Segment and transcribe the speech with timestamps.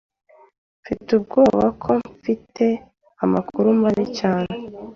[0.81, 2.65] Mfite ubwoba ko mfite
[3.23, 4.55] amakuru mabi cyane.